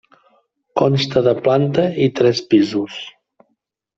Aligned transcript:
Consta 0.79 1.23
de 1.27 1.33
planta 1.47 1.85
i 2.05 2.07
tres 2.21 2.41
pisos. 2.53 2.99